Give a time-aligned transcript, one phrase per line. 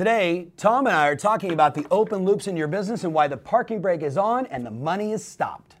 [0.00, 3.28] Today, Tom and I are talking about the open loops in your business and why
[3.28, 5.74] the parking brake is on and the money is stopped.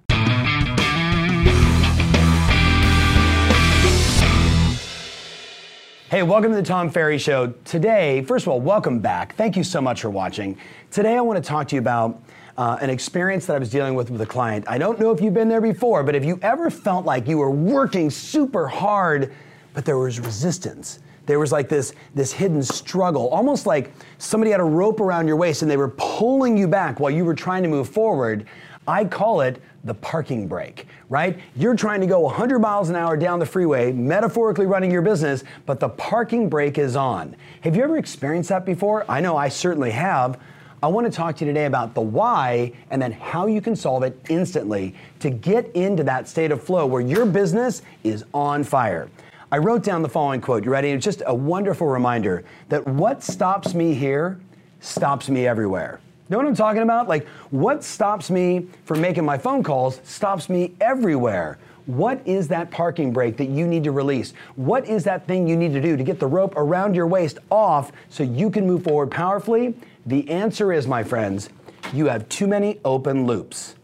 [6.10, 7.54] Hey, welcome to the Tom Ferry Show.
[7.64, 9.36] Today, first of all, welcome back.
[9.36, 10.58] Thank you so much for watching.
[10.90, 12.22] Today, I want to talk to you about
[12.58, 14.66] uh, an experience that I was dealing with with a client.
[14.68, 17.38] I don't know if you've been there before, but if you ever felt like you
[17.38, 19.32] were working super hard,
[19.72, 20.98] but there was resistance,
[21.30, 25.36] there was like this, this hidden struggle, almost like somebody had a rope around your
[25.36, 28.46] waist and they were pulling you back while you were trying to move forward.
[28.88, 31.38] I call it the parking brake, right?
[31.54, 35.44] You're trying to go 100 miles an hour down the freeway, metaphorically running your business,
[35.66, 37.36] but the parking brake is on.
[37.60, 39.08] Have you ever experienced that before?
[39.08, 40.36] I know I certainly have.
[40.82, 43.76] I want to talk to you today about the why and then how you can
[43.76, 48.64] solve it instantly to get into that state of flow where your business is on
[48.64, 49.08] fire.
[49.52, 50.64] I wrote down the following quote.
[50.64, 50.90] You ready?
[50.90, 54.38] It's just a wonderful reminder that what stops me here
[54.78, 55.98] stops me everywhere.
[56.28, 57.08] Know what I'm talking about?
[57.08, 61.58] Like, what stops me from making my phone calls stops me everywhere.
[61.86, 64.34] What is that parking brake that you need to release?
[64.54, 67.38] What is that thing you need to do to get the rope around your waist
[67.50, 69.74] off so you can move forward powerfully?
[70.06, 71.48] The answer is, my friends,
[71.92, 73.74] you have too many open loops.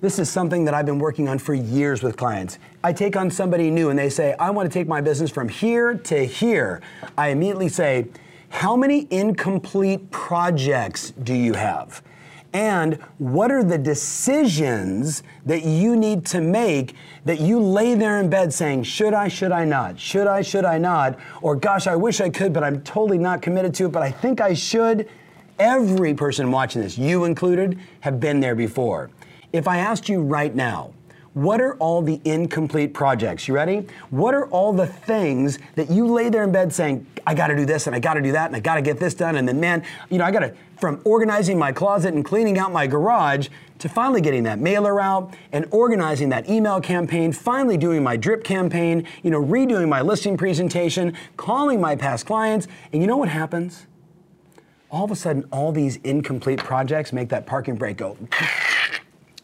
[0.00, 2.60] This is something that I've been working on for years with clients.
[2.84, 5.48] I take on somebody new and they say, I want to take my business from
[5.48, 6.80] here to here.
[7.16, 8.06] I immediately say,
[8.48, 12.00] How many incomplete projects do you have?
[12.52, 18.30] And what are the decisions that you need to make that you lay there in
[18.30, 19.98] bed saying, Should I, should I not?
[19.98, 21.18] Should I, should I not?
[21.42, 24.12] Or, Gosh, I wish I could, but I'm totally not committed to it, but I
[24.12, 25.08] think I should.
[25.58, 29.10] Every person watching this, you included, have been there before.
[29.52, 30.92] If I asked you right now,
[31.32, 33.48] what are all the incomplete projects?
[33.48, 33.86] You ready?
[34.10, 37.64] What are all the things that you lay there in bed saying, I gotta do
[37.64, 39.84] this and I gotta do that and I gotta get this done and then, man,
[40.10, 44.20] you know, I gotta, from organizing my closet and cleaning out my garage to finally
[44.20, 49.30] getting that mailer out and organizing that email campaign, finally doing my drip campaign, you
[49.30, 52.66] know, redoing my listing presentation, calling my past clients.
[52.92, 53.86] And you know what happens?
[54.90, 58.16] All of a sudden, all these incomplete projects make that parking brake go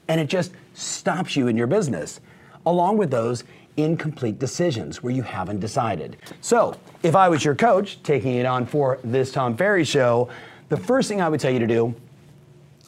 [0.09, 2.21] and it just stops you in your business,
[2.67, 3.45] along with those
[3.77, 6.17] incomplete decisions where you haven't decided.
[6.41, 10.29] So, if I was your coach taking it on for this Tom Ferry show,
[10.69, 11.95] the first thing I would tell you to do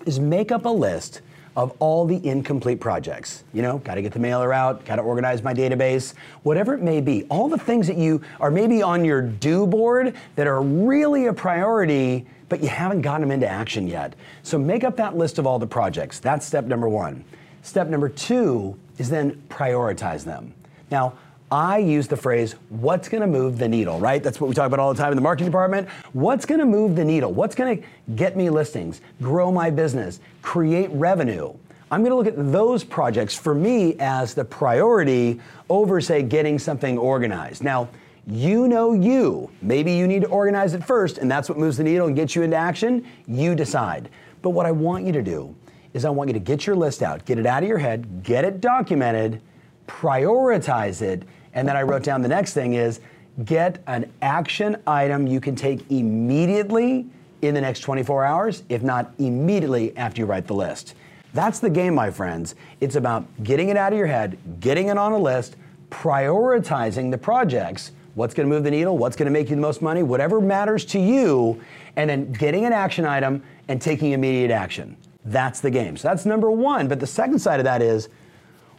[0.07, 1.23] is make up a list
[1.57, 3.43] of all the incomplete projects.
[3.53, 6.83] You know, got to get the mailer out, got to organize my database, whatever it
[6.83, 7.25] may be.
[7.25, 11.33] All the things that you are maybe on your do board that are really a
[11.33, 14.15] priority but you haven't gotten them into action yet.
[14.43, 16.21] So make up that list of all the projects.
[16.21, 17.25] That's step number one.
[17.63, 20.55] Step number two is then prioritize them.
[20.91, 21.15] Now,
[21.51, 24.21] I use the phrase, what's gonna move the needle, right?
[24.21, 25.89] That's what we talk about all the time in the marketing department.
[26.13, 27.33] What's gonna move the needle?
[27.33, 27.79] What's gonna
[28.17, 31.53] get me listings, grow my business, create revenue?
[31.93, 35.41] I'm gonna look at those projects for me as the priority
[35.71, 37.63] over, say, getting something organized.
[37.63, 37.89] Now,
[38.27, 39.49] you know you.
[39.63, 42.35] Maybe you need to organize it first, and that's what moves the needle and gets
[42.35, 43.07] you into action.
[43.29, 44.09] You decide.
[44.43, 45.55] But what I want you to do
[45.95, 48.25] is I want you to get your list out, get it out of your head,
[48.25, 49.41] get it documented,
[49.87, 51.23] prioritize it,
[51.55, 53.01] and then I wrote down the next thing is
[53.45, 57.07] get an action item you can take immediately
[57.43, 60.95] in the next 24 hours, if not immediately after you write the list.
[61.35, 62.55] That's the game, my friends.
[62.81, 65.57] It's about getting it out of your head, getting it on a list,
[65.91, 69.63] prioritizing the projects what's going to move the needle, what's going to make you the
[69.63, 71.61] most money, whatever matters to you,
[71.97, 74.97] and then getting an action item and taking immediate action.
[75.27, 75.99] That's the game.
[75.99, 76.89] So that's number one.
[76.89, 78.09] But the second side of that is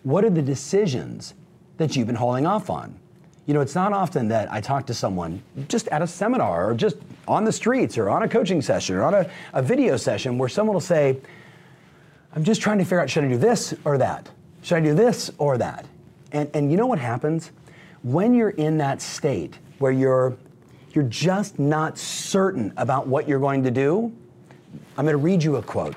[0.07, 1.33] what are the decisions
[1.77, 2.97] that you've been holding off on?
[3.45, 6.73] You know, it's not often that I talk to someone just at a seminar or
[6.73, 6.97] just
[7.27, 10.49] on the streets or on a coaching session or on a, a video session where
[10.49, 11.17] someone will say,
[12.35, 14.29] I'm just trying to figure out should I do this or that?
[14.63, 15.85] Should I do this or that?
[16.31, 17.51] And, and you know what happens?
[18.03, 20.37] when you're in that state where you're
[20.93, 24.11] you're just not certain about what you're going to do,
[24.97, 25.95] I'm going to read you a quote.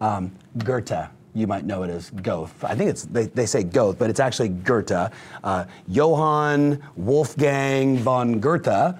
[0.00, 2.64] Um, Goethe, you might know it as Goethe.
[2.64, 5.12] I think it's they, they say Goethe, but it's actually Goethe.
[5.44, 8.96] Uh, Johann Wolfgang von Goethe.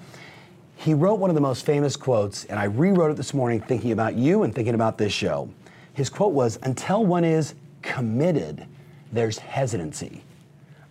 [0.77, 3.91] He wrote one of the most famous quotes, and I rewrote it this morning thinking
[3.91, 5.49] about you and thinking about this show.
[5.93, 8.65] His quote was Until one is committed,
[9.11, 10.23] there's hesitancy.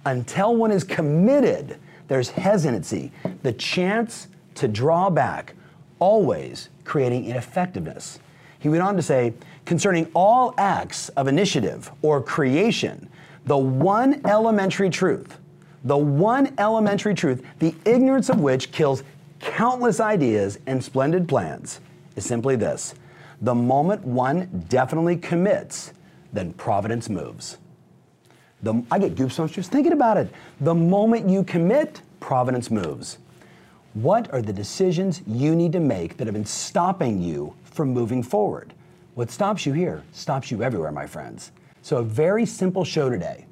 [0.05, 1.79] Until one is committed,
[2.09, 3.13] there's hesitancy,
[3.43, 5.55] the chance to draw back,
[5.99, 8.19] always creating ineffectiveness.
[8.61, 9.35] He went on to say,
[9.65, 13.09] concerning all acts of initiative or creation,
[13.47, 15.39] the one elementary truth,
[15.85, 19.03] the one elementary truth, the ignorance of which kills
[19.41, 21.81] countless ideas and splendid plans,
[22.17, 22.95] is simply this
[23.43, 25.95] the moment one definitely commits,
[26.33, 27.57] then providence moves.
[28.63, 30.31] The, I get goosebumps just thinking about it.
[30.61, 33.17] The moment you commit, providence moves.
[33.95, 38.23] What are the decisions you need to make that have been stopping you from moving
[38.23, 38.73] forward?
[39.15, 41.51] What stops you here stops you everywhere, my friends.
[41.83, 43.47] So, a very simple show today.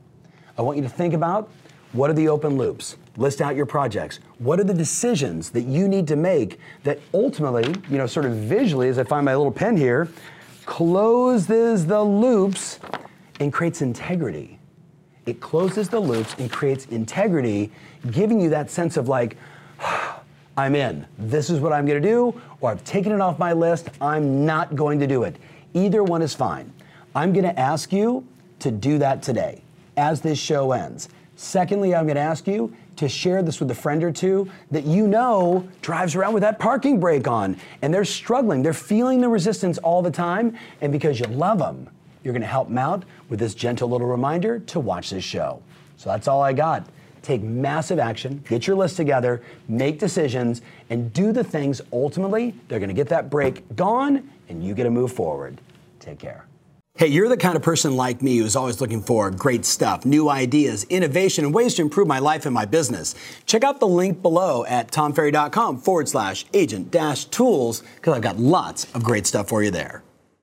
[0.56, 1.50] I want you to think about
[1.92, 2.96] what are the open loops?
[3.16, 4.20] List out your projects.
[4.38, 8.34] What are the decisions that you need to make that ultimately, you know, sort of
[8.34, 10.08] visually, as I find my little pen here,
[10.66, 12.78] closes the loops
[13.40, 14.60] and creates integrity.
[15.26, 17.72] It closes the loops and creates integrity,
[18.12, 19.36] giving you that sense of like,
[20.58, 21.06] I'm in.
[21.18, 23.90] This is what I'm going to do, or I've taken it off my list.
[24.00, 25.36] I'm not going to do it.
[25.72, 26.72] Either one is fine.
[27.14, 28.26] I'm going to ask you
[28.58, 29.62] to do that today
[29.96, 31.10] as this show ends.
[31.36, 34.84] Secondly, I'm going to ask you to share this with a friend or two that
[34.84, 38.60] you know drives around with that parking brake on and they're struggling.
[38.60, 40.58] They're feeling the resistance all the time.
[40.80, 41.88] And because you love them,
[42.24, 45.62] you're going to help them out with this gentle little reminder to watch this show.
[45.98, 46.84] So that's all I got.
[47.22, 52.78] Take massive action, get your list together, make decisions, and do the things ultimately they're
[52.78, 55.60] going to get that brake gone and you get to move forward.
[56.00, 56.46] Take care.
[56.98, 60.28] Hey, you're the kind of person like me who's always looking for great stuff, new
[60.28, 63.14] ideas, innovation, and ways to improve my life and my business.
[63.46, 68.38] Check out the link below at tomferry.com forward slash agent dash tools because I've got
[68.38, 70.02] lots of great stuff for you there.